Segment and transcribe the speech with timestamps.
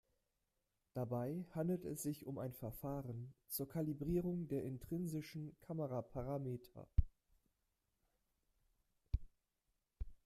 [0.95, 6.87] Dabei handelt es sich um ein Verfahren zur Kalibrierung der intrinsischen Kameraparameter.